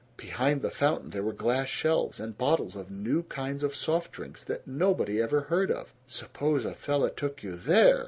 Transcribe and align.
Behind 0.17 0.63
the 0.63 0.71
fountain 0.71 1.11
there 1.11 1.21
were 1.21 1.31
glass 1.31 1.67
shelves, 1.67 2.19
and 2.19 2.35
bottles 2.35 2.75
of 2.75 2.89
new 2.89 3.21
kinds 3.21 3.63
of 3.63 3.75
soft 3.75 4.11
drinks, 4.13 4.43
that 4.43 4.65
nobody 4.65 5.21
ever 5.21 5.41
heard 5.41 5.69
of. 5.69 5.93
Suppose 6.07 6.65
a 6.65 6.73
fella 6.73 7.11
took 7.11 7.43
you 7.43 7.55
THERE! 7.55 7.99